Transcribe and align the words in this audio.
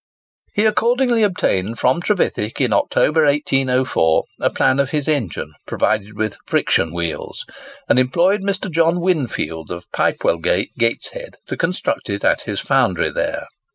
He 0.55 0.65
accordingly 0.65 1.21
obtained 1.21 1.77
from 1.77 2.01
Trevithick, 2.01 2.59
in 2.59 2.73
October, 2.73 3.23
1804, 3.25 4.23
a 4.41 4.49
plan 4.49 4.79
of 4.79 4.89
his 4.89 5.07
engine, 5.07 5.53
provided 5.67 6.17
with 6.17 6.37
"friction 6.43 6.91
wheels," 6.91 7.45
and 7.87 7.99
employed 7.99 8.41
Mr. 8.41 8.71
John 8.71 8.95
Whinfield, 8.95 9.69
of 9.69 9.85
Pipewellgate, 9.91 10.69
Gateshead, 10.75 11.35
to 11.45 11.55
construct 11.55 12.09
it 12.09 12.23
at 12.23 12.41
his 12.41 12.61
foundry 12.61 13.11
there. 13.11 13.45